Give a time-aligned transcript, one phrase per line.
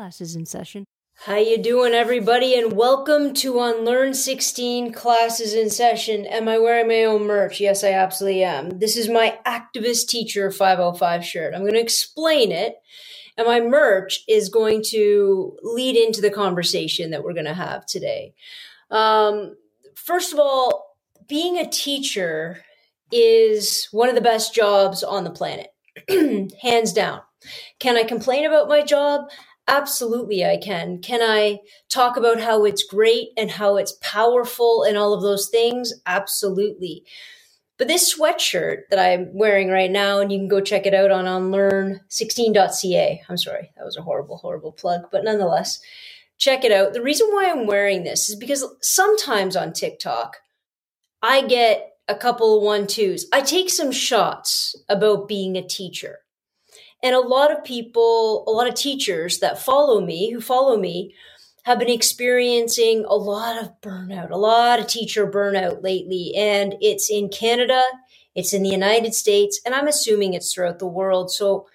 [0.00, 0.86] Classes in session.
[1.26, 6.24] How you doing everybody and welcome to Unlearn 16 classes in session.
[6.24, 7.60] Am I wearing my own merch?
[7.60, 8.78] Yes, I absolutely am.
[8.78, 11.52] This is my activist teacher 505 shirt.
[11.52, 12.76] I'm going to explain it
[13.36, 17.84] and my merch is going to lead into the conversation that we're going to have
[17.84, 18.32] today.
[18.90, 19.54] Um,
[19.96, 20.96] first of all,
[21.28, 22.64] being a teacher
[23.12, 25.74] is one of the best jobs on the planet,
[26.62, 27.20] hands down.
[27.78, 29.30] Can I complain about my job?
[29.70, 30.98] Absolutely, I can.
[30.98, 35.48] Can I talk about how it's great and how it's powerful and all of those
[35.48, 35.92] things?
[36.06, 37.04] Absolutely.
[37.78, 41.12] But this sweatshirt that I'm wearing right now, and you can go check it out
[41.12, 43.22] on unlearn16.ca.
[43.28, 45.78] I'm sorry, that was a horrible, horrible plug, but nonetheless,
[46.36, 46.92] check it out.
[46.92, 50.38] The reason why I'm wearing this is because sometimes on TikTok,
[51.22, 53.26] I get a couple of one twos.
[53.32, 56.19] I take some shots about being a teacher.
[57.02, 61.14] And a lot of people, a lot of teachers that follow me, who follow me,
[61.64, 66.32] have been experiencing a lot of burnout, a lot of teacher burnout lately.
[66.36, 67.82] And it's in Canada,
[68.34, 71.30] it's in the United States, and I'm assuming it's throughout the world.
[71.30, 71.66] So,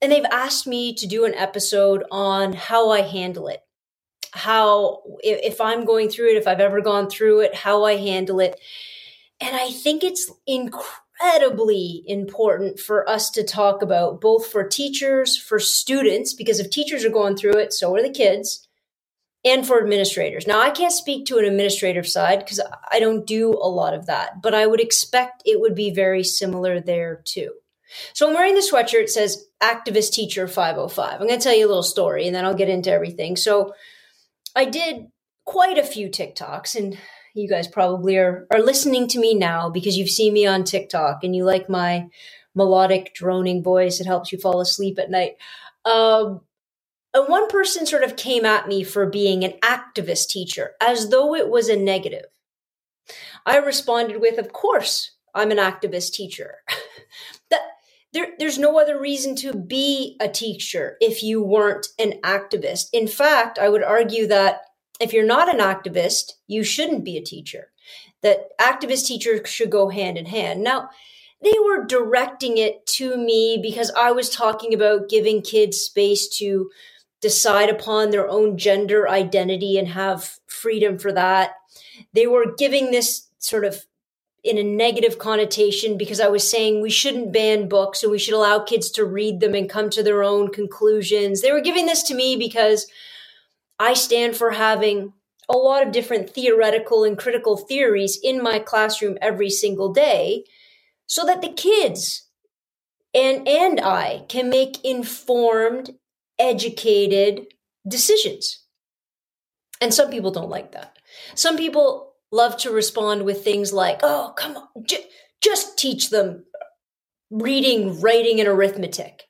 [0.00, 3.60] and they've asked me to do an episode on how I handle it,
[4.32, 8.40] how, if I'm going through it, if I've ever gone through it, how I handle
[8.40, 8.58] it.
[9.40, 15.36] And I think it's incredible incredibly important for us to talk about, both for teachers,
[15.36, 18.66] for students, because if teachers are going through it, so are the kids,
[19.44, 20.46] and for administrators.
[20.46, 24.06] Now, I can't speak to an administrative side because I don't do a lot of
[24.06, 27.52] that, but I would expect it would be very similar there too.
[28.14, 29.02] So I'm wearing the sweatshirt.
[29.02, 31.20] It says Activist Teacher 505.
[31.20, 33.36] I'm going to tell you a little story and then I'll get into everything.
[33.36, 33.74] So
[34.56, 35.08] I did
[35.44, 36.96] quite a few TikToks and
[37.34, 41.24] you guys probably are, are listening to me now because you've seen me on TikTok
[41.24, 42.08] and you like my
[42.54, 44.00] melodic droning voice.
[44.00, 45.36] It helps you fall asleep at night.
[45.84, 46.42] Um,
[47.14, 51.34] and one person sort of came at me for being an activist teacher as though
[51.34, 52.26] it was a negative.
[53.44, 56.58] I responded with, Of course, I'm an activist teacher.
[57.50, 57.60] that
[58.12, 62.88] there, there's no other reason to be a teacher if you weren't an activist.
[62.92, 64.62] In fact, I would argue that
[65.00, 67.70] if you're not an activist, you shouldn't be a teacher.
[68.22, 70.62] That activist teachers should go hand in hand.
[70.62, 70.90] Now,
[71.42, 76.70] they were directing it to me because I was talking about giving kids space to
[77.20, 81.54] decide upon their own gender identity and have freedom for that.
[82.12, 83.84] They were giving this sort of
[84.44, 88.34] in a negative connotation because I was saying we shouldn't ban books and we should
[88.34, 91.40] allow kids to read them and come to their own conclusions.
[91.40, 92.86] They were giving this to me because
[93.78, 95.12] I stand for having
[95.48, 100.44] a lot of different theoretical and critical theories in my classroom every single day
[101.06, 102.28] so that the kids
[103.14, 105.90] and and I can make informed
[106.38, 107.46] educated
[107.86, 108.64] decisions.
[109.80, 110.96] And some people don't like that.
[111.34, 115.08] Some people love to respond with things like, "Oh, come on, j-
[115.42, 116.46] just teach them
[117.30, 119.24] reading, writing and arithmetic."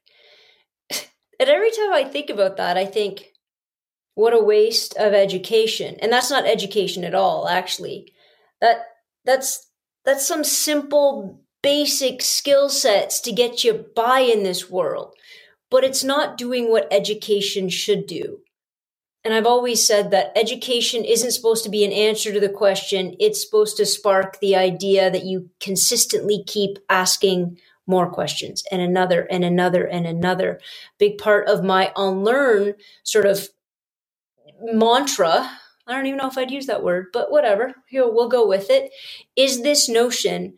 [0.90, 3.31] and every time I think about that, I think
[4.14, 5.96] what a waste of education.
[6.00, 8.12] And that's not education at all, actually.
[8.60, 8.86] That
[9.24, 9.68] that's
[10.04, 15.14] that's some simple basic skill sets to get you by in this world.
[15.70, 18.40] But it's not doing what education should do.
[19.24, 23.14] And I've always said that education isn't supposed to be an answer to the question.
[23.20, 29.22] It's supposed to spark the idea that you consistently keep asking more questions and another
[29.30, 30.60] and another and another.
[30.98, 32.74] Big part of my unlearn
[33.04, 33.48] sort of
[34.62, 35.50] mantra
[35.84, 37.74] I don't even know if I'd use that word, but whatever.
[37.88, 38.92] Here, we'll go with it.
[39.34, 40.54] Is this notion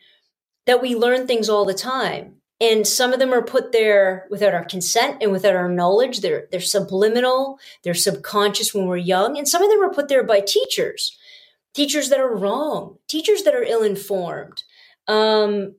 [0.66, 2.36] that we learn things all the time.
[2.60, 6.20] And some of them are put there without our consent and without our knowledge.
[6.20, 7.58] They're, they're subliminal.
[7.82, 9.36] They're subconscious when we're young.
[9.36, 11.18] And some of them are put there by teachers,
[11.74, 14.62] teachers that are wrong, teachers that are ill informed.
[15.08, 15.74] Um,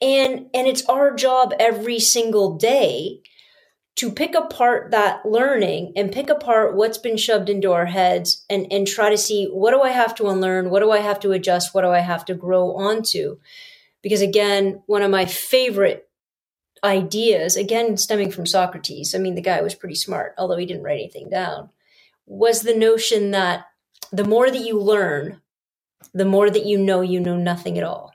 [0.00, 3.20] and, and it's our job every single day
[3.96, 8.66] to pick apart that learning and pick apart what's been shoved into our heads and,
[8.72, 10.70] and try to see what do I have to unlearn?
[10.70, 11.74] What do I have to adjust?
[11.74, 13.38] What do I have to grow onto?
[14.02, 16.08] Because again, one of my favorite
[16.82, 20.82] ideas, again, stemming from Socrates, I mean, the guy was pretty smart, although he didn't
[20.82, 21.70] write anything down,
[22.26, 23.66] was the notion that
[24.12, 25.40] the more that you learn,
[26.12, 28.12] the more that you know you know nothing at all.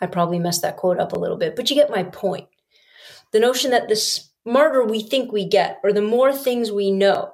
[0.00, 2.48] I probably messed that quote up a little bit, but you get my point.
[3.32, 7.32] The notion that this smarter we think we get, or the more things we know.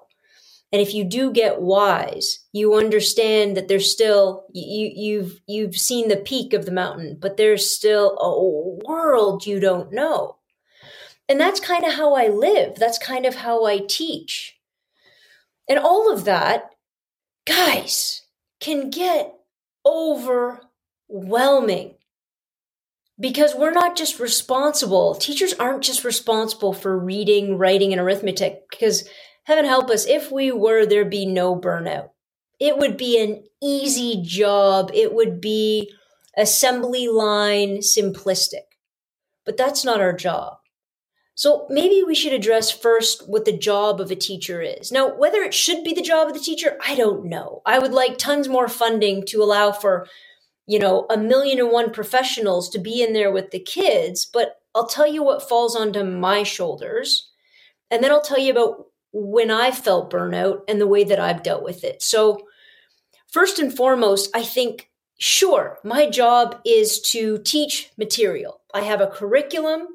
[0.72, 6.08] And if you do get wise, you understand that there's still you you've you've seen
[6.08, 10.36] the peak of the mountain, but there's still a world you don't know.
[11.28, 12.76] And that's kind of how I live.
[12.76, 14.58] That's kind of how I teach.
[15.68, 16.70] And all of that,
[17.46, 18.22] guys,
[18.60, 19.32] can get
[19.86, 21.94] overwhelming
[23.20, 25.14] because we're not just responsible.
[25.14, 29.06] Teachers aren't just responsible for reading, writing, and arithmetic because
[29.44, 32.08] heaven help us, if we were, there'd be no burnout.
[32.58, 34.90] It would be an easy job.
[34.94, 35.92] It would be
[36.36, 38.64] assembly line simplistic.
[39.44, 40.54] But that's not our job.
[41.34, 44.92] So maybe we should address first what the job of a teacher is.
[44.92, 47.62] Now, whether it should be the job of the teacher, I don't know.
[47.64, 50.06] I would like tons more funding to allow for,
[50.70, 54.60] you know, a million and one professionals to be in there with the kids, but
[54.72, 57.28] I'll tell you what falls onto my shoulders.
[57.90, 61.42] And then I'll tell you about when I felt burnout and the way that I've
[61.42, 62.02] dealt with it.
[62.02, 62.46] So,
[63.26, 68.60] first and foremost, I think, sure, my job is to teach material.
[68.72, 69.88] I have a curriculum,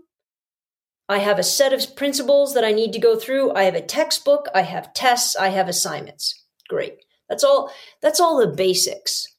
[1.07, 3.53] I have a set of principles that I need to go through.
[3.53, 6.43] I have a textbook, I have tests, I have assignments.
[6.67, 6.97] Great.
[7.29, 9.34] That's all that's all the basics.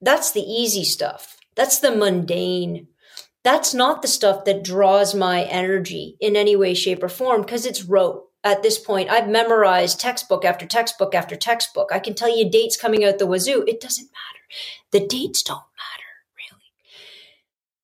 [0.00, 1.36] That's the easy stuff.
[1.54, 2.88] That's the mundane.
[3.44, 7.64] That's not the stuff that draws my energy in any way shape or form because
[7.64, 9.10] it's rote at this point.
[9.10, 11.90] I've memorized textbook after textbook after textbook.
[11.92, 13.64] I can tell you dates coming out the wazoo.
[13.66, 14.44] It doesn't matter.
[14.92, 16.62] The dates don't matter, really.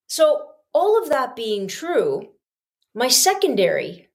[0.07, 2.31] So, all of that being true,
[2.95, 4.09] my secondary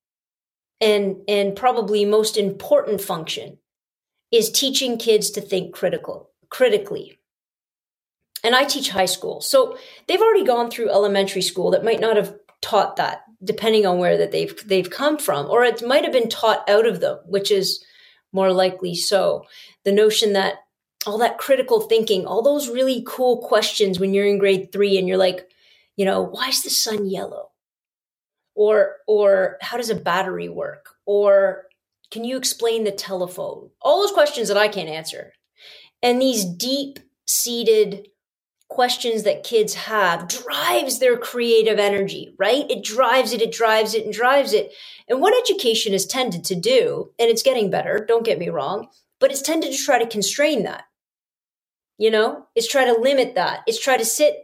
[0.80, 3.58] and and probably most important function
[4.32, 7.17] is teaching kids to think critical critically.
[8.48, 9.42] And I teach high school.
[9.42, 9.78] So
[10.08, 14.18] they've already gone through elementary school that might not have taught that depending on where
[14.18, 17.52] that they've they've come from or it might have been taught out of them which
[17.52, 17.84] is
[18.32, 19.44] more likely so.
[19.84, 20.60] The notion that
[21.06, 25.10] all that critical thinking all those really cool questions when you're in grade 3 and
[25.10, 25.50] you're like
[25.98, 27.50] you know why is the sun yellow?
[28.56, 30.96] Or or how does a battery work?
[31.06, 31.66] Or
[32.12, 33.72] can you explain the telephone?
[33.82, 35.34] All those questions that I can't answer.
[36.02, 38.08] And these deep seated
[38.70, 42.70] questions that kids have drives their creative energy, right?
[42.70, 44.72] It drives it, it drives it, and drives it.
[45.08, 48.90] And what education has tended to do, and it's getting better, don't get me wrong,
[49.20, 50.84] but it's tended to try to constrain that.
[51.98, 53.62] You know, it's try to limit that.
[53.66, 54.36] It's try to sit,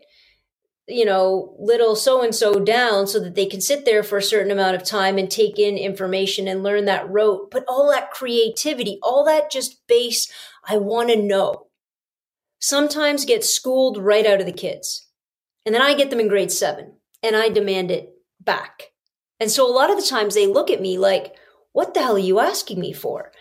[0.88, 4.24] you know, little so and so down so that they can sit there for a
[4.24, 7.52] certain amount of time and take in information and learn that rote.
[7.52, 10.32] But all that creativity, all that just base,
[10.68, 11.68] I want to know
[12.64, 15.10] sometimes get schooled right out of the kids.
[15.66, 18.94] And then I get them in grade seven and I demand it back.
[19.38, 21.36] And so a lot of the times they look at me like,
[21.74, 23.34] what the hell are you asking me for?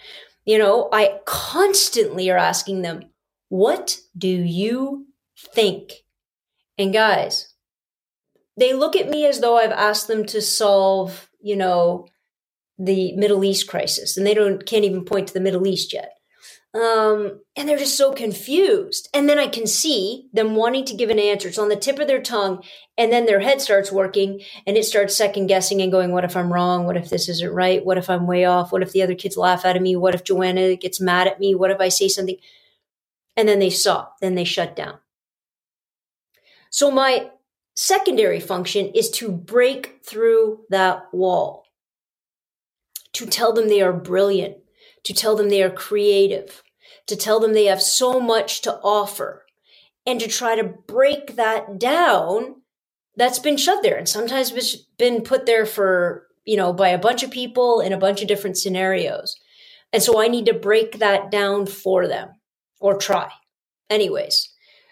[0.45, 3.05] You know, I constantly are asking them,
[3.49, 5.07] what do you
[5.39, 5.93] think?
[6.77, 7.55] And guys,
[8.57, 12.09] they look at me as though I've asked them to solve, you know,
[12.77, 16.15] the Middle East crisis and they don't can't even point to the Middle East yet.
[16.75, 19.11] Um, and they're just so confused.
[19.13, 21.49] And then I can see them wanting to give an answer.
[21.49, 22.63] It's on the tip of their tongue.
[22.97, 26.35] And then their head starts working and it starts second guessing and going, what if
[26.35, 26.87] I'm wrong?
[26.87, 27.85] What if this isn't right?
[27.85, 28.73] What if I'm way off?
[28.73, 29.97] What if the other kids laugh at me?
[29.97, 31.55] What if Joanna gets mad at me?
[31.55, 32.37] What if I say something?
[33.37, 34.17] And then they stop.
[34.21, 34.99] Then they shut down.
[36.71, 37.31] So my
[37.75, 41.67] secondary function is to break through that wall,
[43.13, 44.57] to tell them they are brilliant,
[45.05, 46.63] to tell them they are creative,
[47.07, 49.45] to tell them they have so much to offer,
[50.07, 52.57] and to try to break that down
[53.17, 56.99] that's been shoved there and sometimes it's been put there for, you know, by a
[56.99, 59.39] bunch of people in a bunch of different scenarios.
[59.93, 62.31] And so I need to break that down for them
[62.81, 63.31] or try.
[63.91, 64.49] Anyways,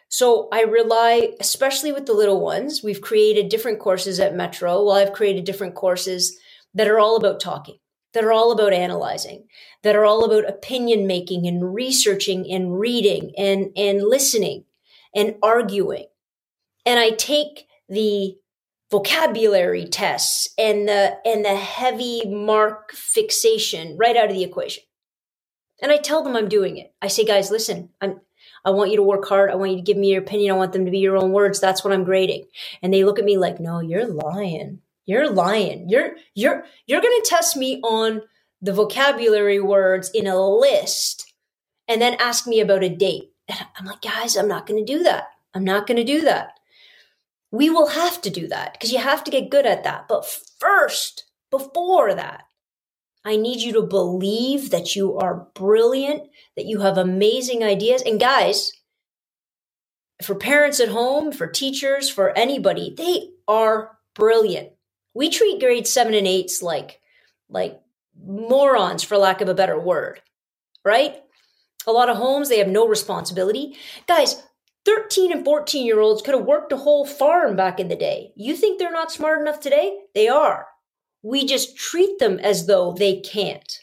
[0.08, 4.84] so I rely, especially with the little ones, we've created different courses at Metro.
[4.84, 6.38] Well, I've created different courses
[6.74, 7.78] that are all about talking
[8.12, 9.46] that are all about analyzing,
[9.82, 14.64] that are all about opinion making and researching and reading and, and listening
[15.14, 16.06] and arguing.
[16.86, 18.36] And I take the
[18.90, 24.82] vocabulary tests and the and the heavy mark fixation right out of the equation.
[25.82, 26.92] And I tell them I'm doing it.
[27.00, 28.20] I say, guys, listen, I'm
[28.64, 29.50] I want you to work hard.
[29.50, 30.52] I want you to give me your opinion.
[30.52, 31.60] I want them to be your own words.
[31.60, 32.46] That's what I'm grading.
[32.82, 34.80] And they look at me like, no, you're lying.
[35.06, 35.88] You're lying.
[35.88, 38.22] You're you're you're going to test me on
[38.62, 41.32] the vocabulary words in a list
[41.88, 43.32] and then ask me about a date.
[43.48, 45.24] And I'm like, guys, I'm not going to do that.
[45.54, 46.52] I'm not going to do that.
[47.50, 50.06] We will have to do that because you have to get good at that.
[50.08, 50.24] But
[50.60, 52.44] first, before that,
[53.24, 58.02] I need you to believe that you are brilliant, that you have amazing ideas.
[58.02, 58.70] And guys,
[60.22, 64.70] for parents at home, for teachers, for anybody, they are brilliant
[65.14, 67.00] we treat grade seven and eights like
[67.48, 67.80] like
[68.22, 70.20] morons for lack of a better word
[70.84, 71.16] right?
[71.86, 73.76] A lot of homes, they have no responsibility.
[74.06, 74.42] Guys,
[74.84, 78.32] 13 and 14 year olds could have worked a whole farm back in the day.
[78.36, 79.98] You think they're not smart enough today?
[80.14, 80.66] They are.
[81.22, 83.80] We just treat them as though they can't.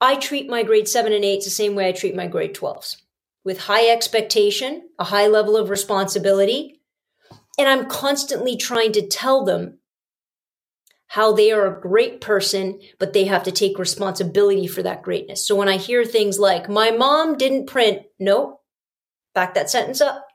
[0.00, 2.96] I treat my grade 7 and 8s the same way I treat my grade 12s
[3.42, 6.80] with high expectation, a high level of responsibility,
[7.58, 9.78] and I'm constantly trying to tell them
[11.08, 15.46] how they are a great person, but they have to take responsibility for that greatness.
[15.46, 18.60] So when I hear things like, my mom didn't print, no,
[19.34, 20.26] back that sentence up.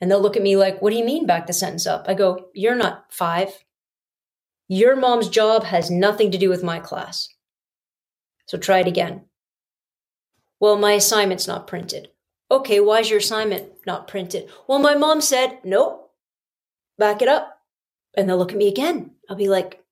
[0.00, 2.06] And they'll look at me like, what do you mean back the sentence up?
[2.08, 3.64] I go, you're not five.
[4.68, 7.28] Your mom's job has nothing to do with my class.
[8.46, 9.26] So try it again.
[10.60, 12.08] Well, my assignment's not printed.
[12.50, 14.48] Okay, why is your assignment not printed?
[14.68, 16.01] Well, my mom said, nope,
[17.02, 17.58] back it up.
[18.16, 19.10] And they'll look at me again.
[19.28, 19.82] I'll be like,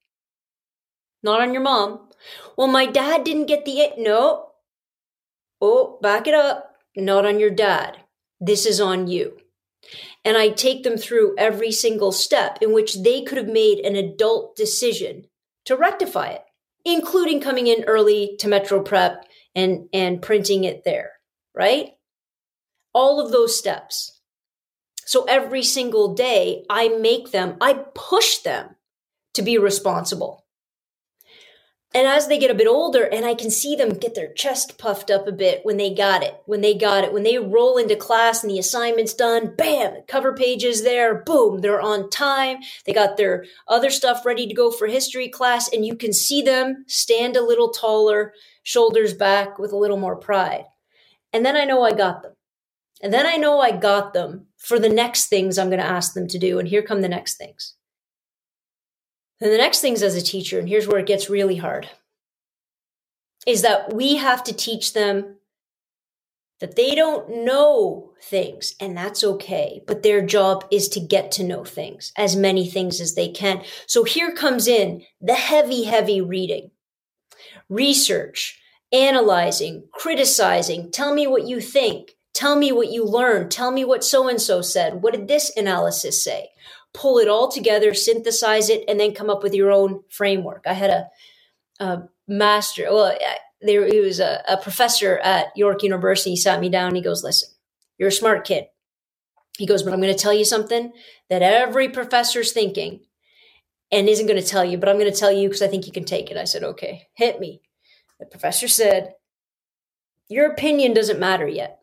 [1.25, 2.09] not on your mom.
[2.57, 3.95] Well, my dad didn't get the it.
[3.99, 4.51] No.
[5.61, 6.77] Oh, back it up.
[6.97, 7.97] Not on your dad.
[8.41, 9.39] This is on you.
[10.25, 13.97] And I take them through every single step in which they could have made an
[13.97, 15.27] adult decision
[15.65, 16.45] to rectify it,
[16.85, 19.25] including coming in early to Metro Prep
[19.57, 21.11] and, and printing it there,
[21.57, 21.89] right?
[22.95, 24.20] All of those steps.
[25.11, 28.77] So every single day, I make them, I push them
[29.35, 30.47] to be responsible.
[31.93, 34.79] And as they get a bit older, and I can see them get their chest
[34.79, 37.77] puffed up a bit when they got it, when they got it, when they roll
[37.77, 42.59] into class and the assignment's done, bam, cover pages there, boom, they're on time.
[42.87, 46.41] They got their other stuff ready to go for history class, and you can see
[46.41, 50.67] them stand a little taller, shoulders back with a little more pride.
[51.33, 52.35] And then I know I got them.
[53.03, 56.15] And then I know I got them for the next things I'm going to ask
[56.15, 56.59] them to do.
[56.59, 57.75] And here come the next things.
[59.41, 61.89] And the next things as a teacher, and here's where it gets really hard,
[63.47, 65.37] is that we have to teach them
[66.61, 69.81] that they don't know things, and that's okay.
[69.87, 73.63] But their job is to get to know things, as many things as they can.
[73.87, 76.71] So here comes in the heavy, heavy reading,
[77.71, 78.61] research,
[78.93, 80.91] analyzing, criticizing.
[80.91, 82.11] Tell me what you think.
[82.33, 83.51] Tell me what you learned.
[83.51, 85.03] Tell me what so and so said.
[85.03, 86.51] What did this analysis say?
[86.93, 90.65] pull it all together, synthesize it, and then come up with your own framework.
[90.67, 91.09] I had a,
[91.79, 93.17] a master, well,
[93.61, 96.31] there he was a, a professor at York University.
[96.31, 97.51] He sat me down he goes, Listen,
[97.99, 98.65] you're a smart kid.
[99.59, 100.93] He goes, But I'm going to tell you something
[101.29, 103.01] that every professor's thinking
[103.93, 105.87] and isn't going to tell you, but I'm going to tell you because I think
[105.87, 106.37] you can take it.
[106.37, 107.61] I said, Okay, hit me.
[108.19, 109.15] The professor said,
[110.29, 111.80] Your opinion doesn't matter yet.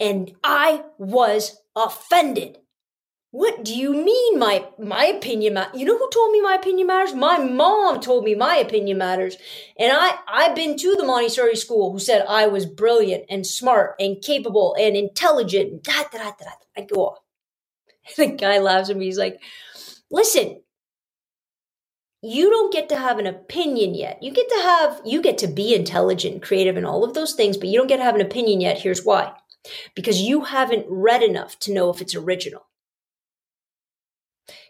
[0.00, 2.58] And I was offended.
[3.30, 5.80] What do you mean my my opinion matters?
[5.80, 7.14] You know who told me my opinion matters?
[7.14, 9.36] My mom told me my opinion matters.
[9.76, 13.96] And I I've been to the Montessori school who said I was brilliant and smart
[13.98, 15.72] and capable and intelligent.
[15.72, 17.18] And da, da, da, da, I go off.
[18.16, 19.06] the guy laughs at me.
[19.06, 19.40] He's like,
[20.12, 20.60] "Listen,
[22.22, 24.22] you don't get to have an opinion yet.
[24.22, 27.56] You get to have you get to be intelligent, creative and all of those things,
[27.56, 28.78] but you don't get to have an opinion yet.
[28.78, 29.32] Here's why.
[29.94, 32.66] Because you haven't read enough to know if it's original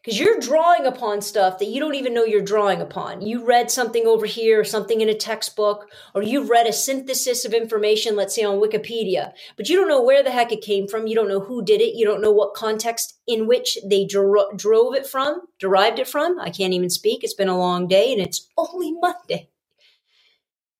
[0.04, 3.22] because you're drawing upon stuff that you don't even know you're drawing upon.
[3.22, 7.44] You read something over here, or something in a textbook, or you've read a synthesis
[7.44, 10.86] of information, let's say on Wikipedia, but you don't know where the heck it came
[10.86, 11.06] from.
[11.06, 11.96] You don't know who did it.
[11.96, 16.38] You don't know what context in which they dro- drove it from, derived it from.
[16.38, 17.24] I can't even speak.
[17.24, 19.48] It's been a long day and it's only Monday.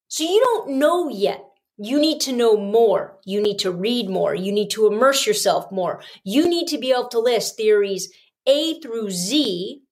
[0.09, 1.45] So you don't know yet.
[1.77, 3.19] You need to know more.
[3.25, 4.35] You need to read more.
[4.35, 6.03] You need to immerse yourself more.
[6.23, 8.13] You need to be able to list theories
[8.47, 9.83] a through Z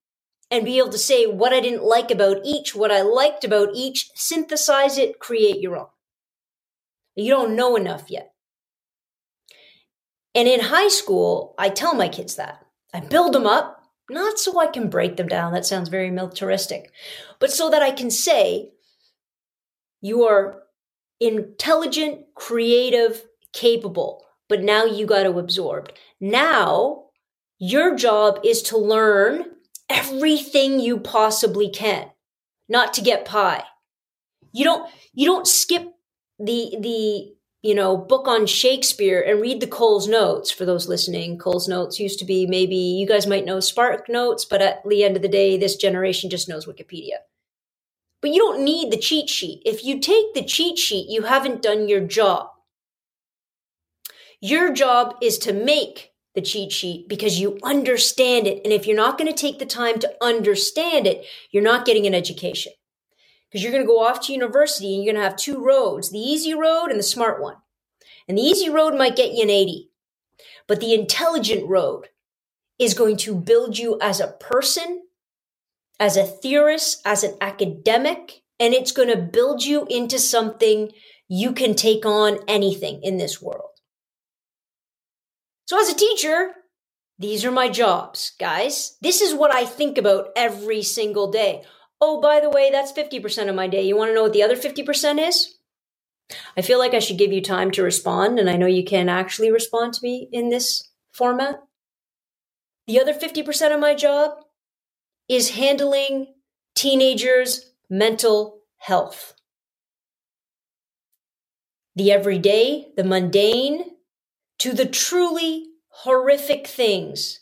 [0.50, 3.70] and be able to say what I didn't like about each, what I liked about
[3.74, 5.86] each, synthesize it, create your own.
[7.16, 8.32] You don't know enough yet.
[10.34, 12.64] And in high school, I tell my kids that.
[12.94, 15.52] I build them up, not so I can break them down.
[15.52, 16.90] That sounds very militaristic,
[17.38, 18.70] but so that I can say,
[20.00, 20.61] you are
[21.22, 25.92] intelligent, creative, capable, but now you got to absorb.
[26.20, 27.04] Now
[27.58, 29.44] your job is to learn
[29.88, 32.10] everything you possibly can,
[32.68, 33.64] not to get pie.
[34.52, 35.92] You don't, you don't skip
[36.38, 41.38] the, the, you know, book on Shakespeare and read the Coles Notes for those listening.
[41.38, 45.04] Coles Notes used to be maybe you guys might know Spark Notes, but at the
[45.04, 47.18] end of the day, this generation just knows Wikipedia.
[48.22, 49.62] But you don't need the cheat sheet.
[49.66, 52.48] If you take the cheat sheet, you haven't done your job.
[54.40, 58.62] Your job is to make the cheat sheet because you understand it.
[58.64, 62.06] And if you're not going to take the time to understand it, you're not getting
[62.06, 62.72] an education.
[63.50, 66.10] because you're going to go off to university and you're going to have two roads
[66.10, 67.56] the easy road and the smart one.
[68.28, 69.90] And the easy road might get you an 80,
[70.68, 72.08] but the intelligent road
[72.78, 75.01] is going to build you as a person,
[76.02, 80.90] as a theorist, as an academic, and it's going to build you into something
[81.28, 83.70] you can take on anything in this world.
[85.66, 86.54] So, as a teacher,
[87.20, 88.96] these are my jobs, guys.
[89.00, 91.62] This is what I think about every single day.
[92.00, 93.82] Oh, by the way, that's 50% of my day.
[93.82, 95.54] You want to know what the other 50% is?
[96.56, 99.08] I feel like I should give you time to respond, and I know you can
[99.08, 101.60] actually respond to me in this format.
[102.88, 104.32] The other 50% of my job
[105.34, 106.26] is handling
[106.74, 109.34] teenagers' mental health.
[111.94, 113.96] The everyday, the mundane,
[114.58, 117.40] to the truly horrific things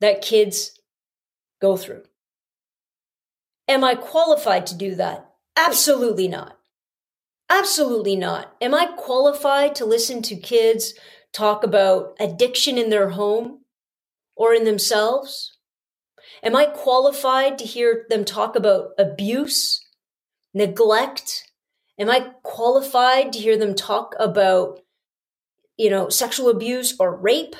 [0.00, 0.78] that kids
[1.60, 2.02] go through.
[3.68, 5.30] Am I qualified to do that?
[5.56, 6.58] Absolutely not.
[7.48, 8.54] Absolutely not.
[8.60, 10.94] Am I qualified to listen to kids
[11.32, 13.60] talk about addiction in their home
[14.36, 15.53] or in themselves?
[16.42, 19.84] Am I qualified to hear them talk about abuse,
[20.52, 21.50] neglect?
[21.98, 24.80] Am I qualified to hear them talk about,
[25.76, 27.54] you know, sexual abuse or rape?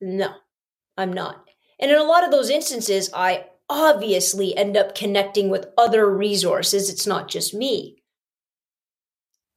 [0.00, 0.34] No,
[0.96, 1.44] I'm not.
[1.78, 6.88] And in a lot of those instances, I obviously end up connecting with other resources.
[6.88, 8.02] It's not just me.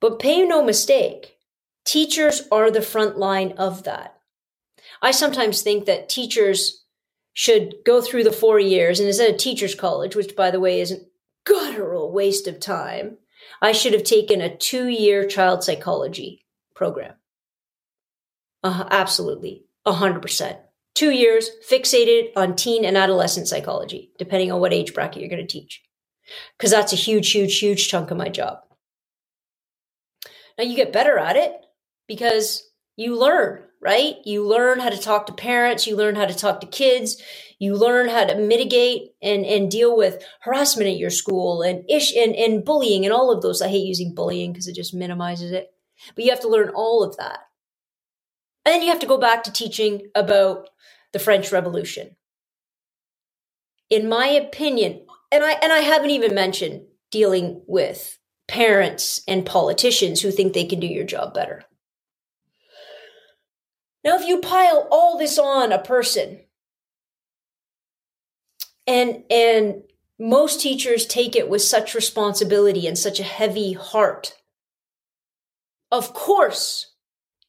[0.01, 1.37] But pay no mistake,
[1.85, 4.15] teachers are the front line of that.
[5.01, 6.78] I sometimes think that teachers
[7.39, 10.81] should go through the four years, and instead of teachers' college, which by the way
[10.81, 10.97] is a
[11.45, 13.17] guttural waste of time,
[13.61, 17.13] I should have taken a two year child psychology program.
[18.61, 20.57] Uh, absolutely, 100%.
[20.95, 25.39] Two years fixated on teen and adolescent psychology, depending on what age bracket you're going
[25.39, 25.81] to teach.
[26.57, 28.57] Because that's a huge, huge, huge chunk of my job.
[30.57, 31.53] Now you get better at it
[32.05, 34.15] because you learn, right?
[34.25, 37.21] You learn how to talk to parents, you learn how to talk to kids,
[37.59, 42.15] you learn how to mitigate and, and deal with harassment at your school and ish
[42.15, 43.61] and, and bullying and all of those.
[43.61, 45.69] I hate using bullying because it just minimizes it.
[46.15, 47.39] But you have to learn all of that.
[48.65, 50.69] And then you have to go back to teaching about
[51.11, 52.15] the French Revolution.
[53.89, 60.21] In my opinion, and I and I haven't even mentioned dealing with parents and politicians
[60.21, 61.63] who think they can do your job better.
[64.03, 66.39] Now, if you pile all this on a person,
[68.87, 69.83] and and
[70.17, 74.35] most teachers take it with such responsibility and such a heavy heart,
[75.91, 76.93] of course,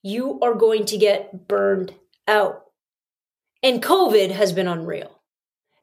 [0.03, 1.95] you are going to get burned
[2.27, 2.65] out.
[3.63, 5.21] And COVID has been unreal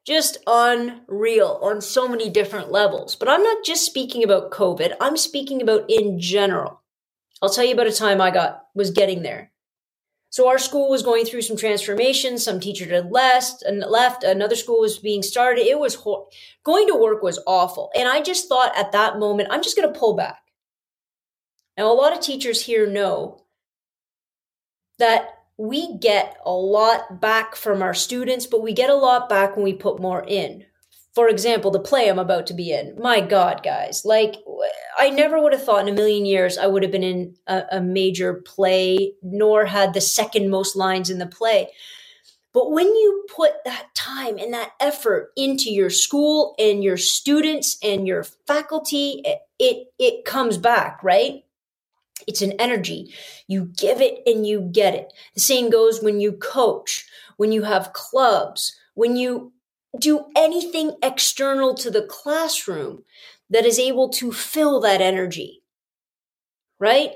[0.08, 3.17] just unreal on so many different levels.
[3.17, 6.82] But I'm not just speaking about COVID, I'm speaking about in general.
[7.41, 9.51] I'll tell you about a time I got was getting there.
[10.29, 12.37] So our school was going through some transformation.
[12.37, 14.23] Some teachers had left and left.
[14.23, 15.65] Another school was being started.
[15.65, 16.27] It was ho-
[16.63, 17.89] going to work was awful.
[17.95, 20.39] And I just thought at that moment, I'm just going to pull back.
[21.77, 23.43] Now, a lot of teachers here know
[24.99, 29.55] that we get a lot back from our students, but we get a lot back
[29.55, 30.65] when we put more in.
[31.17, 32.95] For example, the play I'm about to be in.
[33.01, 34.36] My God, guys, like
[34.99, 37.63] I never would have thought in a million years I would have been in a,
[37.71, 41.69] a major play, nor had the second most lines in the play.
[42.53, 47.80] But when you put that time and that effort into your school and your students
[47.82, 51.43] and your faculty, it, it, it comes back, right?
[52.27, 53.12] It's an energy.
[53.47, 55.12] You give it and you get it.
[55.34, 59.53] The same goes when you coach, when you have clubs, when you
[59.99, 63.03] do anything external to the classroom
[63.49, 65.63] that is able to fill that energy.
[66.79, 67.12] Right?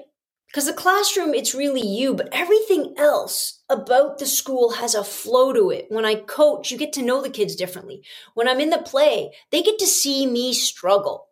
[0.48, 5.54] Because the classroom, it's really you, but everything else about the school has a flow
[5.54, 5.86] to it.
[5.88, 8.04] When I coach, you get to know the kids differently.
[8.34, 11.28] When I'm in the play, they get to see me struggle.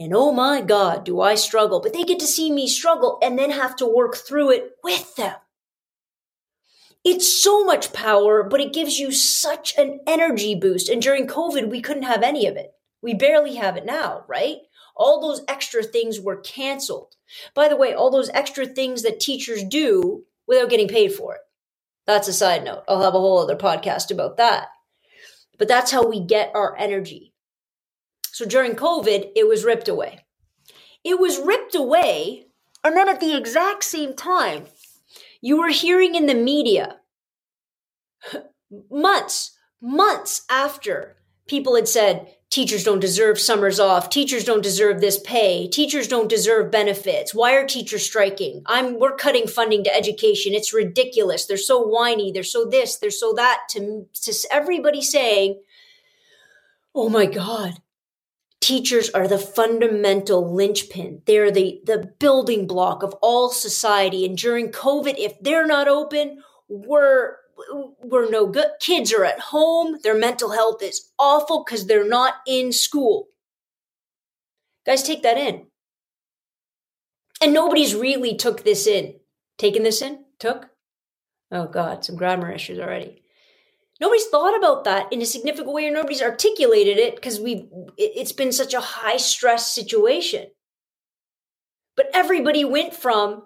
[0.00, 1.80] And oh my God, do I struggle.
[1.80, 5.16] But they get to see me struggle and then have to work through it with
[5.16, 5.36] them.
[7.04, 10.88] It's so much power, but it gives you such an energy boost.
[10.88, 12.72] And during COVID, we couldn't have any of it.
[13.02, 14.58] We barely have it now, right?
[14.94, 17.16] All those extra things were canceled.
[17.54, 21.40] By the way, all those extra things that teachers do without getting paid for it.
[22.06, 22.84] That's a side note.
[22.88, 24.68] I'll have a whole other podcast about that.
[25.58, 27.32] But that's how we get our energy.
[28.32, 30.20] So during COVID, it was ripped away.
[31.04, 32.46] It was ripped away,
[32.84, 34.66] and then at the exact same time,
[35.42, 36.96] you were hearing in the media.
[38.90, 44.08] Months, months after people had said teachers don't deserve summers off.
[44.08, 45.68] Teachers don't deserve this pay.
[45.68, 47.34] Teachers don't deserve benefits.
[47.34, 48.62] Why are teachers striking?
[48.64, 50.54] I'm we're cutting funding to education.
[50.54, 51.44] It's ridiculous.
[51.44, 52.32] They're so whiny.
[52.32, 52.96] They're so this.
[52.96, 53.64] They're so that.
[53.70, 55.60] To, to everybody saying
[56.94, 57.80] oh my god
[58.62, 64.70] teachers are the fundamental linchpin they're the the building block of all society and during
[64.70, 67.36] covid if they're not open we're
[68.02, 68.66] we're no good.
[68.80, 69.98] Kids are at home.
[70.02, 73.28] Their mental health is awful because they're not in school.
[74.84, 75.66] Guys, take that in.
[77.40, 79.16] And nobody's really took this in.
[79.58, 80.24] Taken this in?
[80.38, 80.70] Took?
[81.50, 83.21] Oh, God, some grammar issues already.
[84.02, 88.32] Nobody's thought about that in a significant way, or nobody's articulated it because we it's
[88.32, 90.48] been such a high stress situation.
[91.96, 93.44] But everybody went from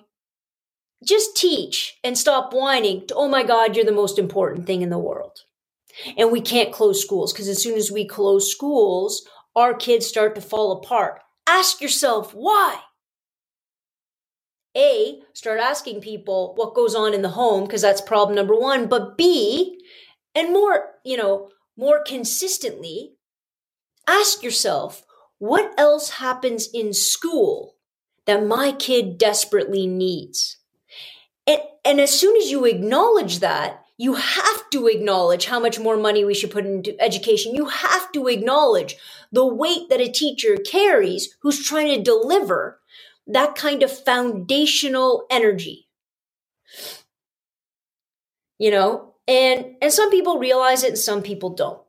[1.04, 4.88] just teach and stop whining to, oh my God, you're the most important thing in
[4.88, 5.40] the world.
[6.16, 10.34] And we can't close schools because as soon as we close schools, our kids start
[10.36, 11.20] to fall apart.
[11.46, 12.80] Ask yourself why.
[14.74, 18.88] A, start asking people what goes on in the home because that's problem number one.
[18.88, 19.75] But B,
[20.36, 23.14] and more, you know, more consistently,
[24.06, 25.04] ask yourself
[25.38, 27.74] what else happens in school
[28.26, 30.58] that my kid desperately needs?
[31.46, 35.96] And, and as soon as you acknowledge that, you have to acknowledge how much more
[35.96, 37.54] money we should put into education.
[37.54, 38.96] You have to acknowledge
[39.32, 42.80] the weight that a teacher carries who's trying to deliver
[43.26, 45.88] that kind of foundational energy.
[48.58, 51.80] You know, and and some people realize it and some people don't.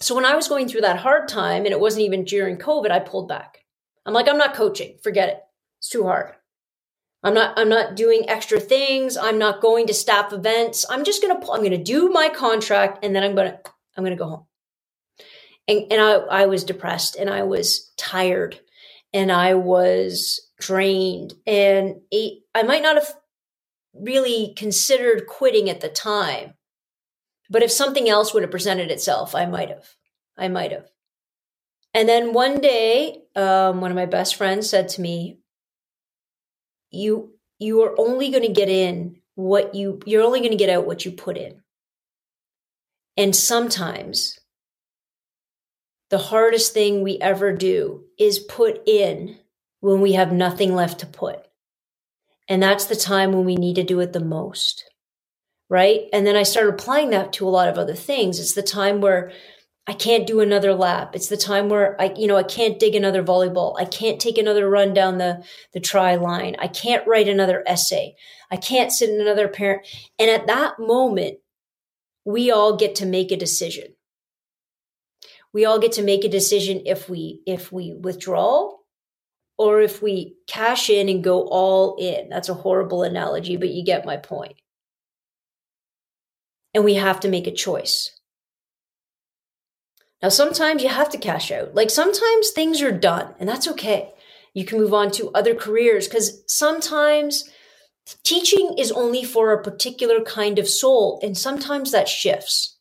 [0.00, 2.90] So when I was going through that hard time and it wasn't even during COVID,
[2.90, 3.64] I pulled back.
[4.04, 4.98] I'm like I'm not coaching.
[5.02, 5.40] Forget it.
[5.78, 6.34] It's too hard.
[7.22, 9.16] I'm not I'm not doing extra things.
[9.16, 10.84] I'm not going to staff events.
[10.88, 13.58] I'm just going to I'm going to do my contract and then I'm going to
[13.96, 14.46] I'm going to go home.
[15.66, 16.12] And and I
[16.42, 18.60] I was depressed and I was tired
[19.12, 23.14] and I was drained and it, I might not have
[24.00, 26.54] really considered quitting at the time.
[27.48, 29.88] But if something else would have presented itself, I might have.
[30.36, 30.88] I might have.
[31.94, 35.38] And then one day, um, one of my best friends said to me,
[36.90, 40.70] you you are only going to get in what you you're only going to get
[40.70, 41.62] out what you put in
[43.16, 44.38] and sometimes
[46.10, 49.38] the hardest thing we ever do is put in
[49.80, 51.46] when we have nothing left to put
[52.48, 54.84] and that's the time when we need to do it the most
[55.68, 58.62] right and then i started applying that to a lot of other things it's the
[58.62, 59.32] time where
[59.88, 61.14] I can't do another lap.
[61.14, 63.76] It's the time where I, you know, I can't dig another volleyball.
[63.78, 66.56] I can't take another run down the, the try line.
[66.58, 68.16] I can't write another essay.
[68.50, 69.86] I can't sit in another parent.
[70.18, 71.38] And at that moment,
[72.24, 73.94] we all get to make a decision.
[75.52, 78.75] We all get to make a decision if we, if we withdraw
[79.58, 82.28] or if we cash in and go all in.
[82.28, 84.56] That's a horrible analogy, but you get my point.
[86.74, 88.16] And we have to make a choice
[90.22, 91.74] now, sometimes you have to cash out.
[91.74, 94.12] Like sometimes things are done, and that's okay.
[94.54, 97.48] You can move on to other careers because sometimes
[98.24, 102.78] teaching is only for a particular kind of soul, and sometimes that shifts.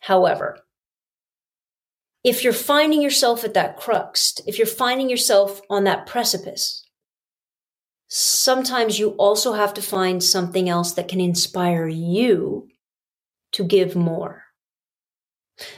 [0.00, 0.60] However,
[2.24, 6.88] if you're finding yourself at that crux, if you're finding yourself on that precipice,
[8.08, 12.68] sometimes you also have to find something else that can inspire you
[13.52, 14.42] to give more.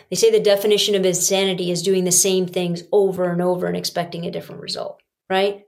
[0.08, 3.76] They say the definition of insanity is doing the same things over and over and
[3.76, 5.64] expecting a different result, right?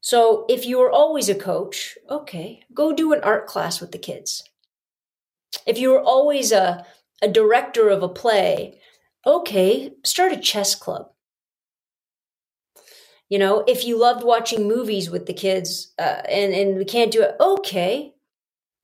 [0.00, 3.98] So if you are always a coach, okay, go do an art class with the
[3.98, 4.42] kids.
[5.66, 6.84] If you are always a,
[7.22, 8.80] a director of a play,
[9.26, 11.10] okay, start a chess club.
[13.28, 17.10] You know, if you loved watching movies with the kids uh, and and we can't
[17.10, 18.14] do it, okay,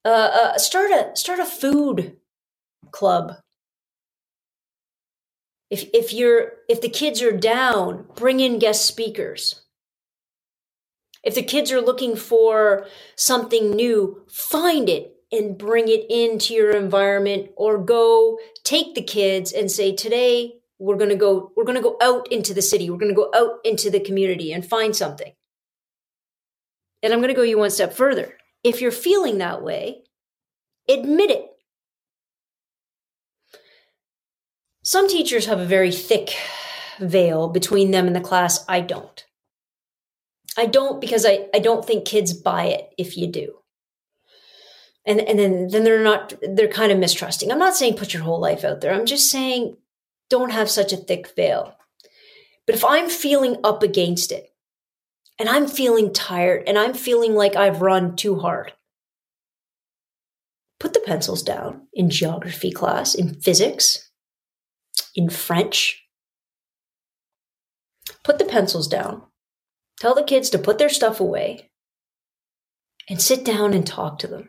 [0.05, 2.16] uh, uh, start a start a food
[2.90, 3.37] club
[5.72, 9.62] if, if you're, if the kids are down, bring in guest speakers.
[11.24, 16.70] If the kids are looking for something new, find it and bring it into your
[16.72, 21.76] environment or go take the kids and say, today we're going to go, we're going
[21.76, 22.90] to go out into the city.
[22.90, 25.32] We're going to go out into the community and find something.
[27.02, 28.36] And I'm going to go you one step further.
[28.62, 30.04] If you're feeling that way,
[30.88, 31.46] admit it.
[34.82, 36.30] Some teachers have a very thick
[36.98, 38.64] veil between them and the class.
[38.68, 39.24] I don't.
[40.56, 43.62] I don't because I, I don't think kids buy it if you do.
[45.04, 47.50] And and then then they're not they're kind of mistrusting.
[47.50, 48.92] I'm not saying put your whole life out there.
[48.92, 49.76] I'm just saying
[50.30, 51.76] don't have such a thick veil.
[52.66, 54.54] But if I'm feeling up against it
[55.38, 58.72] and I'm feeling tired and I'm feeling like I've run too hard,
[60.78, 64.10] put the pencils down in geography class, in physics,
[65.14, 66.04] in French.
[68.24, 69.22] Put the pencils down.
[69.98, 71.70] Tell the kids to put their stuff away
[73.08, 74.48] and sit down and talk to them.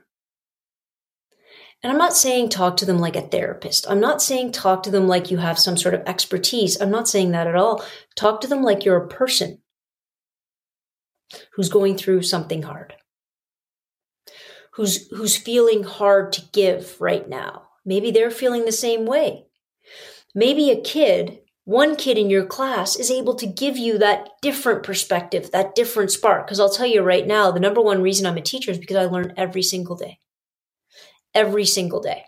[1.84, 3.86] And I'm not saying talk to them like a therapist.
[3.90, 6.80] I'm not saying talk to them like you have some sort of expertise.
[6.80, 7.84] I'm not saying that at all.
[8.16, 9.60] Talk to them like you're a person
[11.54, 12.94] who's going through something hard.
[14.76, 17.64] Who's who's feeling hard to give right now.
[17.86, 19.46] Maybe they're feeling the same way.
[20.34, 24.84] Maybe a kid, one kid in your class is able to give you that different
[24.84, 26.48] perspective, that different spark.
[26.48, 28.96] Because I'll tell you right now, the number one reason I'm a teacher is because
[28.96, 30.20] I learn every single day
[31.34, 32.26] every single day.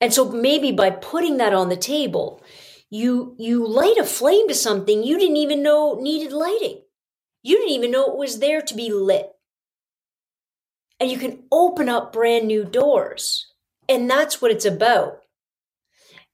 [0.00, 2.42] And so maybe by putting that on the table,
[2.88, 6.80] you you light a flame to something you didn't even know needed lighting.
[7.42, 9.30] You didn't even know it was there to be lit.
[10.98, 13.46] And you can open up brand new doors.
[13.88, 15.20] And that's what it's about.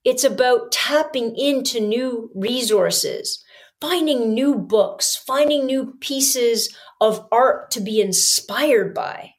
[0.03, 3.43] It's about tapping into new resources,
[3.81, 9.33] finding new books, finding new pieces of art to be inspired by.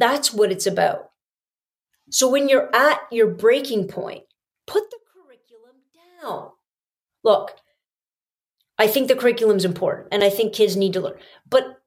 [0.00, 1.10] That's what it's about.
[2.10, 4.24] So when you're at your breaking point,
[4.66, 5.76] put the curriculum
[6.22, 6.52] down.
[7.22, 7.52] Look,
[8.78, 11.18] I think the curriculum's important and I think kids need to learn.
[11.48, 11.82] But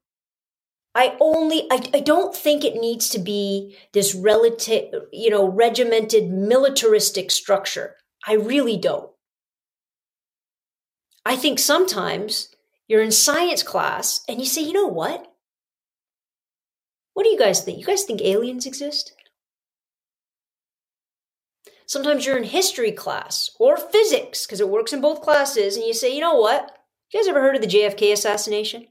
[0.94, 6.30] I only I, I don't think it needs to be this relative, you know, regimented
[6.30, 7.96] militaristic structure.
[8.28, 9.10] I really don't.
[11.26, 12.50] I think sometimes
[12.88, 15.33] you're in science class and you say, you know what?
[17.14, 17.80] What do you guys think?
[17.80, 19.14] You guys think aliens exist?
[21.86, 25.94] Sometimes you're in history class or physics because it works in both classes, and you
[25.94, 26.76] say, you know what?
[27.12, 28.88] You guys ever heard of the JFK assassination?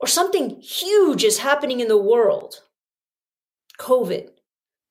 [0.00, 2.62] Or something huge is happening in the world
[3.78, 4.30] COVID,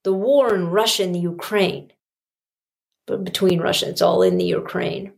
[0.03, 1.91] the war in Russia and the Ukraine.
[3.07, 5.13] But between Russia, it's all in the Ukraine.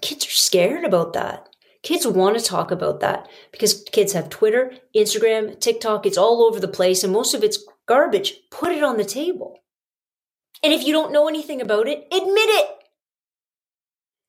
[0.00, 1.53] Kids are scared about that.
[1.84, 6.58] Kids want to talk about that because kids have Twitter, Instagram, TikTok, it's all over
[6.58, 8.34] the place, and most of it's garbage.
[8.50, 9.58] Put it on the table.
[10.62, 12.70] And if you don't know anything about it, admit it.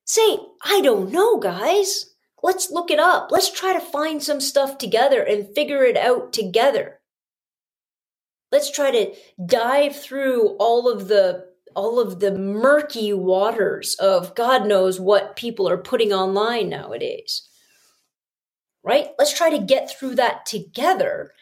[0.04, 2.14] Say, I don't know, guys.
[2.42, 3.28] Let's look it up.
[3.30, 7.00] Let's try to find some stuff together and figure it out together.
[8.52, 9.14] Let's try to
[9.44, 15.68] dive through all of the all of the murky waters of God knows what people
[15.68, 17.48] are putting online nowadays.
[18.82, 19.10] Right?
[19.18, 21.32] Let's try to get through that together.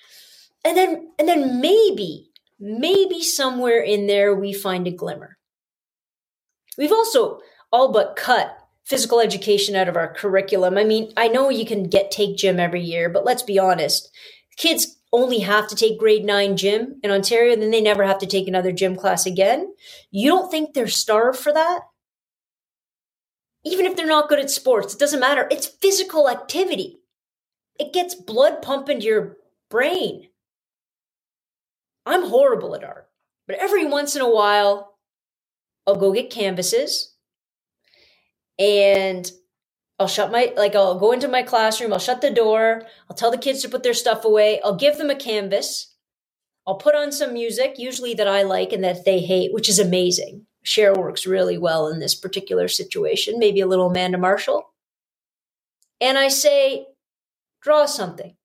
[0.64, 5.38] And then and then maybe maybe somewhere in there we find a glimmer.
[6.76, 10.76] We've also all but cut physical education out of our curriculum.
[10.76, 14.10] I mean, I know you can get take gym every year, but let's be honest.
[14.56, 18.26] Kids only have to take grade nine gym in Ontario, then they never have to
[18.26, 19.72] take another gym class again.
[20.10, 21.82] You don't think they're starved for that?
[23.64, 25.46] Even if they're not good at sports, it doesn't matter.
[25.50, 26.98] It's physical activity.
[27.78, 29.36] It gets blood pumping to your
[29.70, 30.28] brain.
[32.04, 33.08] I'm horrible at art,
[33.46, 34.98] but every once in a while,
[35.86, 37.14] I'll go get canvases
[38.58, 39.30] and
[39.98, 43.30] I'll shut my, like, I'll go into my classroom, I'll shut the door, I'll tell
[43.30, 45.94] the kids to put their stuff away, I'll give them a canvas,
[46.66, 49.78] I'll put on some music, usually that I like and that they hate, which is
[49.78, 50.46] amazing.
[50.62, 54.72] Cher works really well in this particular situation, maybe a little Amanda Marshall.
[56.00, 56.86] And I say,
[57.62, 58.36] draw something,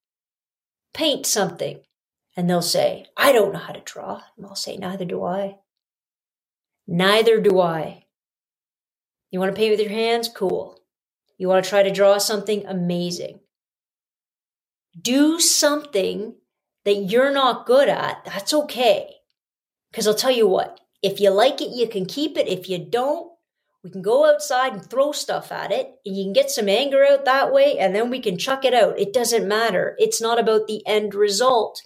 [0.94, 1.80] paint something.
[2.38, 4.22] And they'll say, I don't know how to draw.
[4.38, 5.58] And I'll say, neither do I.
[6.88, 8.06] Neither do I.
[9.32, 10.30] You want to paint with your hands?
[10.30, 10.79] Cool.
[11.40, 13.40] You want to try to draw something amazing.
[15.02, 16.36] Do something
[16.84, 18.26] that you're not good at.
[18.26, 19.16] That's okay.
[19.90, 22.50] Because I'll tell you what, if you like it, you can keep it.
[22.50, 23.32] If you don't,
[23.84, 27.06] we can go outside and throw stuff at it and you can get some anger
[27.06, 29.00] out that way and then we can chuck it out.
[29.00, 29.96] It doesn't matter.
[29.98, 31.82] It's not about the end result.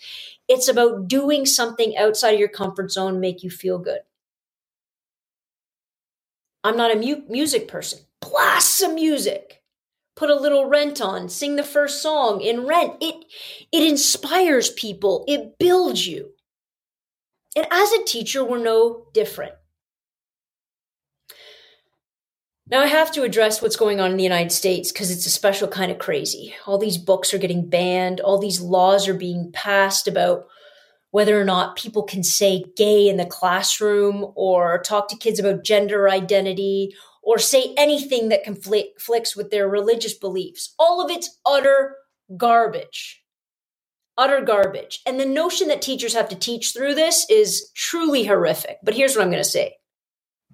[0.48, 4.00] It's about doing something outside of your comfort zone make you feel good.
[6.64, 9.62] I'm not a mu- music person blast some music.
[10.16, 11.30] Put a little rent on.
[11.30, 12.94] Sing the first song in rent.
[13.02, 13.26] It
[13.72, 15.26] it inspires people.
[15.28, 16.32] It builds you.
[17.56, 19.54] And as a teacher we're no different.
[22.70, 25.32] Now i have to address what's going on in the united states because it's a
[25.32, 26.54] special kind of crazy.
[26.66, 28.20] All these books are getting banned.
[28.22, 30.48] All these laws are being passed about
[31.14, 35.64] whether or not people can say gay in the classroom or talk to kids about
[35.64, 40.76] gender identity or say anything that conflicts with their religious beliefs.
[40.78, 41.96] All of it's utter
[42.36, 43.24] garbage.
[44.18, 45.02] Utter garbage.
[45.08, 48.78] And the notion that teachers have to teach through this is truly horrific.
[48.84, 49.76] But here's what I'm going to say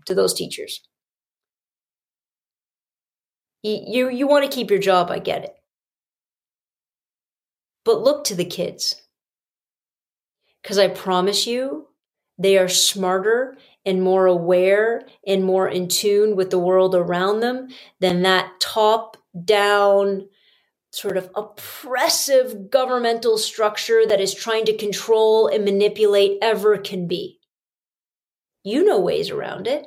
[0.06, 0.82] to those teachers.
[3.64, 5.56] You, you, you want to keep your job, I get it.
[7.84, 9.02] But look to the kids.
[10.62, 11.88] Because I promise you,
[12.38, 17.70] they are smarter and more aware and more in tune with the world around them
[18.00, 20.28] than that top down,
[20.92, 27.40] sort of oppressive governmental structure that is trying to control and manipulate ever can be.
[28.64, 29.86] You know ways around it.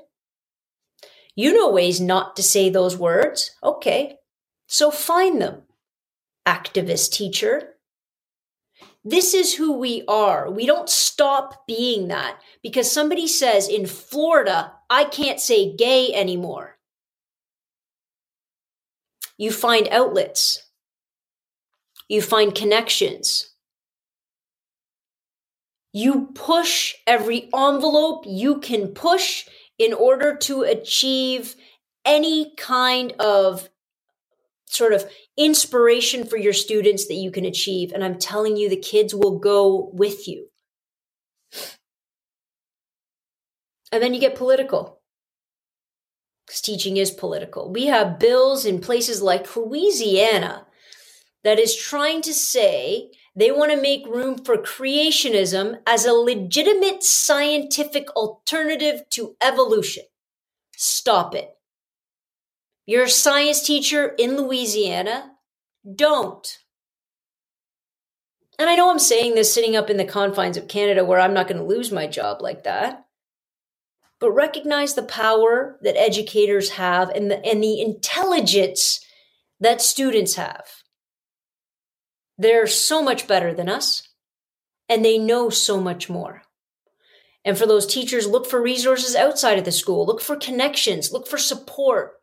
[1.35, 3.53] You know ways not to say those words.
[3.63, 4.17] Okay.
[4.67, 5.63] So find them.
[6.47, 7.72] Activist teacher.
[9.05, 10.51] This is who we are.
[10.51, 16.79] We don't stop being that because somebody says in Florida, I can't say gay anymore.
[19.37, 20.69] You find outlets,
[22.09, 23.49] you find connections.
[25.93, 29.47] You push every envelope you can push
[29.79, 31.55] in order to achieve
[32.05, 33.69] any kind of
[34.73, 35.05] sort of
[35.37, 37.93] inspiration for your students that you can achieve.
[37.93, 40.49] And I'm telling you, the kids will go with you.
[43.93, 45.01] And then you get political.
[46.47, 47.71] Because teaching is political.
[47.71, 50.67] We have bills in places like Louisiana
[51.45, 57.03] that is trying to say they want to make room for creationism as a legitimate
[57.03, 60.05] scientific alternative to evolution.
[60.77, 61.51] Stop it.
[62.93, 65.31] You're a science teacher in Louisiana.
[65.95, 66.47] Don't.
[68.59, 71.33] And I know I'm saying this sitting up in the confines of Canada where I'm
[71.33, 73.07] not going to lose my job like that.
[74.21, 79.03] But recognize the power that educators have and the, and the intelligence
[79.59, 80.67] that students have.
[82.37, 84.07] They're so much better than us,
[84.91, 86.43] and they know so much more.
[87.43, 91.27] And for those teachers, look for resources outside of the school, look for connections, look
[91.27, 92.19] for support,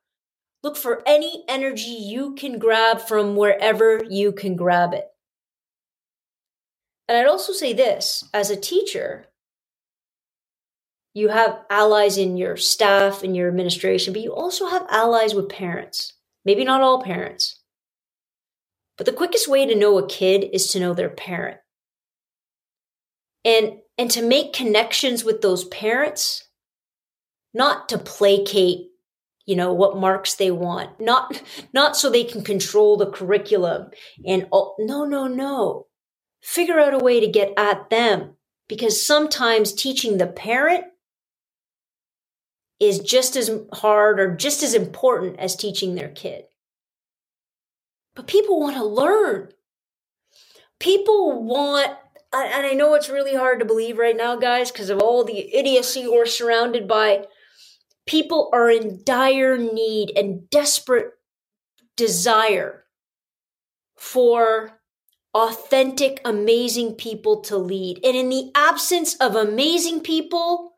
[0.61, 5.05] Look for any energy you can grab from wherever you can grab it.
[7.07, 9.27] And I'd also say this as a teacher,
[11.13, 15.49] you have allies in your staff and your administration, but you also have allies with
[15.49, 16.13] parents.
[16.45, 17.59] Maybe not all parents.
[18.97, 21.57] But the quickest way to know a kid is to know their parent.
[23.45, 26.47] And and to make connections with those parents,
[27.53, 28.87] not to placate
[29.49, 30.99] you know what marks they want.
[30.99, 31.41] Not
[31.73, 33.89] not so they can control the curriculum
[34.23, 35.87] and all, no no no.
[36.39, 38.35] Figure out a way to get at them
[38.67, 40.83] because sometimes teaching the parent
[42.79, 46.43] is just as hard or just as important as teaching their kid.
[48.13, 49.49] But people want to learn.
[50.79, 51.91] People want
[52.31, 55.51] and i know it's really hard to believe right now guys because of all the
[55.55, 57.25] idiocy we're surrounded by
[58.09, 61.11] people are in dire need and desperate
[61.95, 62.85] desire
[63.95, 64.79] for
[65.35, 67.99] authentic, amazing people to lead.
[68.03, 70.73] And in the absence of amazing people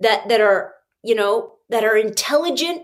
[0.00, 2.82] that, that are, you know, that are intelligent,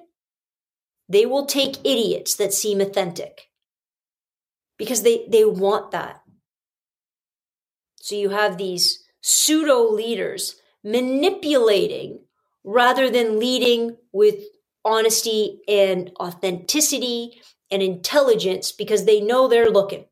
[1.08, 3.48] they will take idiots that seem authentic
[4.78, 6.22] because they, they want that.
[7.96, 12.20] So you have these pseudo leaders manipulating
[12.64, 14.36] rather than leading with
[14.84, 20.06] honesty and authenticity and intelligence because they know they're looking.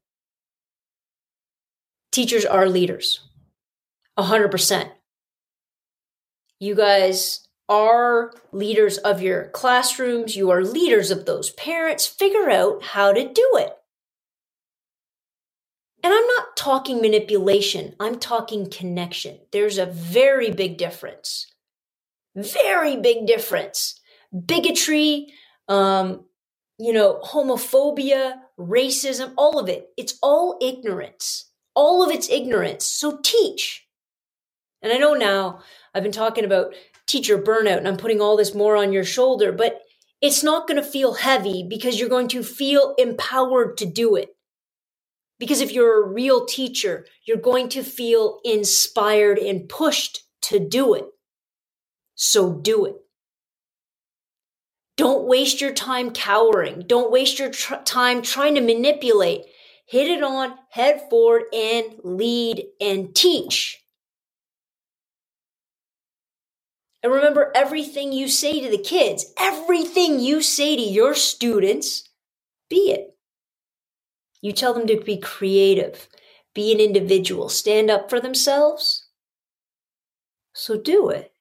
[2.10, 3.20] Teachers are leaders,
[4.18, 4.90] 100%.
[6.60, 12.06] You guys are leaders of your classrooms, you are leaders of those parents.
[12.06, 13.74] Figure out how to do it.
[16.04, 19.38] And I'm not talking manipulation, I'm talking connection.
[19.52, 21.51] There's a very big difference
[22.34, 24.00] very big difference.
[24.32, 25.26] Bigotry,
[25.68, 26.24] um,
[26.78, 29.88] you know, homophobia, racism, all of it.
[29.96, 31.50] It's all ignorance.
[31.74, 32.86] All of it's ignorance.
[32.86, 33.86] So teach.
[34.82, 35.60] And I know now
[35.94, 36.74] I've been talking about
[37.06, 39.80] teacher burnout and I'm putting all this more on your shoulder, but
[40.20, 44.30] it's not going to feel heavy because you're going to feel empowered to do it.
[45.38, 50.94] Because if you're a real teacher, you're going to feel inspired and pushed to do
[50.94, 51.06] it.
[52.24, 52.94] So do it.
[54.96, 56.84] Don't waste your time cowering.
[56.86, 59.40] Don't waste your tr- time trying to manipulate.
[59.86, 63.82] Hit it on, head forward, and lead and teach.
[67.02, 72.08] And remember everything you say to the kids, everything you say to your students,
[72.70, 73.16] be it.
[74.40, 76.06] You tell them to be creative,
[76.54, 79.08] be an individual, stand up for themselves.
[80.54, 81.31] So do it.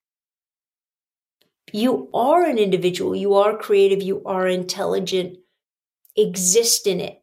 [1.74, 5.38] You are an individual, you are creative, you are intelligent.
[6.16, 7.22] Exist in it.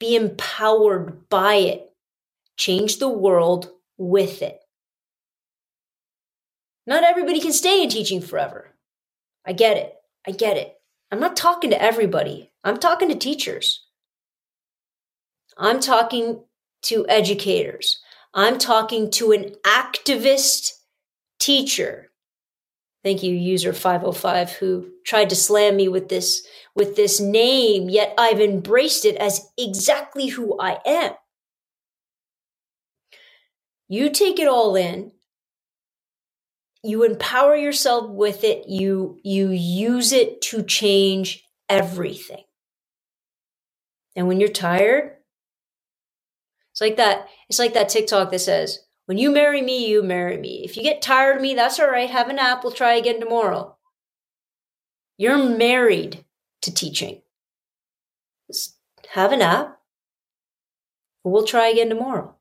[0.00, 1.90] Be empowered by it.
[2.56, 4.58] Change the world with it.
[6.86, 8.74] Not everybody can stay in teaching forever.
[9.46, 9.94] I get it.
[10.26, 10.74] I get it.
[11.10, 12.52] I'm not talking to everybody.
[12.64, 13.86] I'm talking to teachers.
[15.56, 16.42] I'm talking
[16.82, 18.00] to educators.
[18.34, 20.72] I'm talking to an activist
[21.40, 22.07] teacher.
[23.08, 26.46] Thank you, user 505, who tried to slam me with this,
[26.76, 31.14] with this name, yet I've embraced it as exactly who I am.
[33.88, 35.12] You take it all in.
[36.84, 38.68] You empower yourself with it.
[38.68, 42.44] You, you use it to change everything.
[44.14, 45.12] And when you're tired,
[46.72, 47.26] it's like that.
[47.48, 50.60] It's like that TikTok that says, when you marry me, you marry me.
[50.66, 52.10] If you get tired of me, that's all right.
[52.10, 52.62] Have a nap.
[52.62, 53.74] We'll try again tomorrow.
[55.16, 56.26] You're married
[56.60, 57.22] to teaching.
[58.48, 58.76] Just
[59.14, 59.78] have a nap.
[61.24, 62.36] We'll try again tomorrow.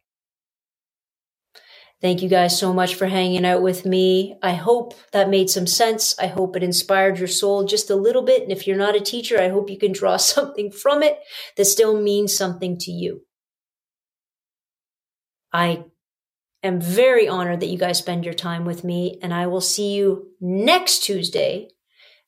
[2.01, 4.37] Thank you guys so much for hanging out with me.
[4.43, 6.19] I hope that made some sense.
[6.19, 8.43] I hope it inspired your soul just a little bit.
[8.43, 11.17] And if you're not a teacher, I hope you can draw something from it
[11.55, 13.21] that still means something to you.
[15.53, 15.85] I
[16.67, 19.95] am very honored that you guys spend your time with me, and I will see
[19.95, 21.69] you next Tuesday.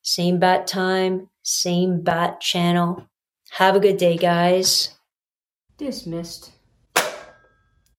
[0.02, 3.06] Same bat time, same bat channel.
[3.52, 4.96] Have a good day, guys.
[5.78, 6.52] Dismissed.